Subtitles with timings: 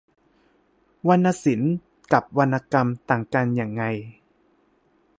[1.09, 1.73] วรรณศิลป์
[2.13, 3.83] กับวรรณกรรมต่างกันยังไง